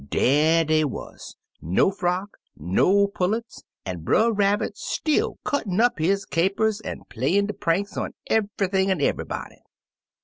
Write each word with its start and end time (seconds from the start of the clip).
Dar 0.09 0.63
dey 0.65 0.83
wuz, 0.83 1.35
no 1.61 1.91
frock, 1.91 2.35
no 2.57 3.05
pullets, 3.05 3.61
an' 3.85 3.99
Brer 3.99 4.31
Rab 4.31 4.57
bit 4.57 4.73
^till 4.73 5.35
cuttin' 5.43 5.79
up 5.79 5.99
his 5.99 6.25
capers 6.25 6.81
an' 6.81 7.03
pla3rin' 7.07 7.47
his 7.51 7.57
pranks 7.59 7.95
on 7.95 8.15
everything 8.27 8.89
an' 8.89 8.99
eve'ybody. 8.99 9.59